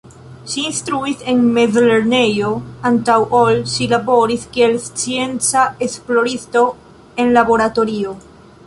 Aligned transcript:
Ŝi 0.51 0.61
instruis 0.67 1.19
en 1.33 1.43
mezlernejo 1.57 2.49
antaŭ 2.91 3.19
ol 3.41 3.61
ŝi 3.75 3.89
laboris 3.93 4.49
kiel 4.57 4.75
scienca 4.89 5.71
esploristo 5.89 6.67
en 7.23 7.33
laboratorio. 7.39 8.19